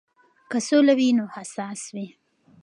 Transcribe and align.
که 0.51 0.59
سوله 0.67 0.93
وي 0.99 1.09
نو 1.17 1.25
حساس 1.35 1.81
وي. 1.95 2.07